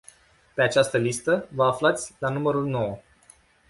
Pe 0.53 0.61
această 0.61 0.97
listă, 0.97 1.47
vă 1.51 1.65
aflați 1.65 2.15
la 2.19 2.29
numărul 2.29 2.65
nouă. 2.65 2.97